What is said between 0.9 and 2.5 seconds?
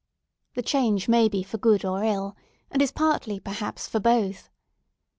may be for good or ill,